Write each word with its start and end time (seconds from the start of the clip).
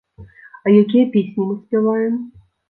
А 0.63 0.73
якія 0.79 1.05
песні 1.17 1.43
мы 1.51 1.59
спяваем? 1.61 2.17